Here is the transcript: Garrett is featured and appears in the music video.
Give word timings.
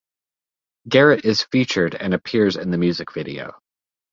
Garrett 0.89 1.25
is 1.25 1.43
featured 1.43 1.93
and 1.93 2.15
appears 2.15 2.55
in 2.55 2.71
the 2.71 2.77
music 2.79 3.13
video. 3.13 3.53